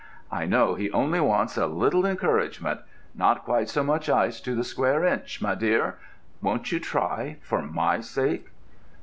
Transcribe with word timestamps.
"I 0.31 0.47
know 0.47 0.73
he 0.73 0.89
only 0.93 1.19
wants 1.19 1.57
a 1.57 1.67
little 1.67 2.07
encouragement—not 2.07 3.45
quite 3.45 3.69
so 3.69 3.83
much 3.83 4.09
ice 4.09 4.41
to 4.41 4.55
the 4.55 4.63
square 4.63 5.05
inch, 5.05 5.43
my 5.43 5.53
dear! 5.53 5.99
Won't 6.41 6.71
you 6.71 6.79
try, 6.79 7.37
for 7.43 7.61
my 7.61 7.99
sake?" 7.99 8.47